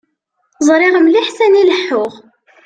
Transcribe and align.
Ẓriɣ 0.67 0.95
mliḥ 0.99 1.27
sani 1.37 1.63
leḥḥuɣ. 1.69 2.13